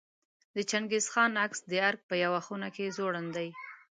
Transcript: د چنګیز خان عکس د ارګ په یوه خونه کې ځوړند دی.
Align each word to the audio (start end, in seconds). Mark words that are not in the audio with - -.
د 0.55 0.57
چنګیز 0.69 1.05
خان 1.13 1.31
عکس 1.45 1.59
د 1.71 1.73
ارګ 1.87 1.99
په 2.09 2.15
یوه 2.23 2.39
خونه 2.45 2.67
کې 2.75 2.93
ځوړند 2.97 3.29
دی. 3.37 3.49